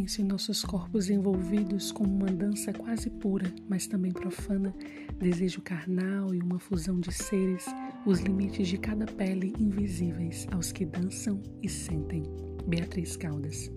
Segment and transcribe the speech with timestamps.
[0.00, 4.74] silêncio em nossos corpos envolvidos com uma dança quase pura, mas também profana,
[5.18, 7.66] desejo carnal e uma fusão de seres,
[8.06, 12.22] os limites de cada pele invisíveis aos que dançam e sentem.
[12.66, 13.70] Beatriz Caldas.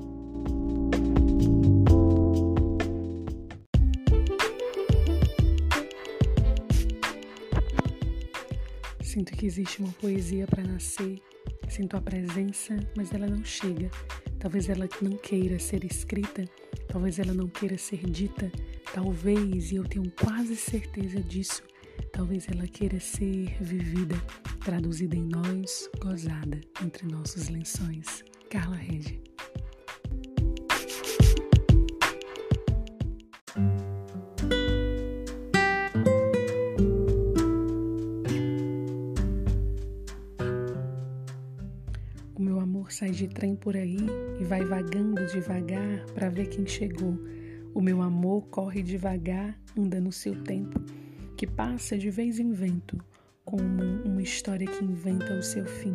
[9.01, 11.21] Sinto que existe uma poesia para nascer,
[11.67, 13.89] sinto a presença, mas ela não chega.
[14.43, 16.43] Talvez ela não queira ser escrita,
[16.89, 18.51] talvez ela não queira ser dita,
[18.93, 21.63] talvez, e eu tenho quase certeza disso,
[22.11, 24.17] talvez ela queira ser vivida,
[24.59, 28.21] traduzida em nós, gozada entre nossos lençóis.
[28.49, 29.32] Carla Regi.
[42.35, 43.97] O meu amor sai de trem por aí
[44.39, 47.15] e vai vagando devagar para ver quem chegou.
[47.75, 50.79] O meu amor corre devagar, anda no seu tempo,
[51.37, 52.97] que passa de vez em vento,
[53.45, 55.93] como uma história que inventa o seu fim.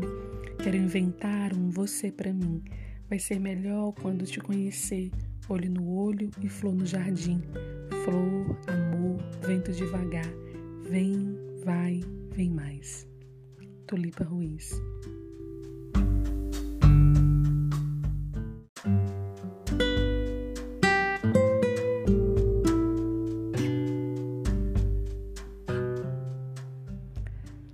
[0.63, 2.63] Quero inventar um você para mim.
[3.09, 5.11] Vai ser melhor quando te conhecer,
[5.49, 7.43] olho no olho e flor no jardim.
[8.05, 10.31] Flor, amor, vento devagar.
[10.89, 12.01] Vem, vai,
[12.31, 13.09] vem mais.
[13.89, 14.81] Tulipa Ruiz.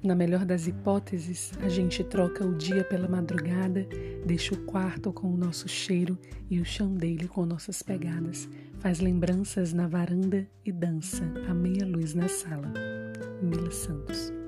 [0.05, 3.89] Na melhor das hipóteses, a gente troca o dia pela madrugada,
[4.27, 6.19] deixa o quarto com o nosso cheiro
[6.51, 8.47] e o chão dele com nossas pegadas,
[8.81, 12.71] faz lembranças na varanda e dança a meia luz na sala.
[13.41, 14.44] Mila Santos.